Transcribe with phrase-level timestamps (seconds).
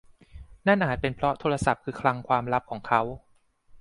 [0.67, 3.01] นั่นอาจเป็นเพราะโทรศัพท์คือคลังความลับของเขา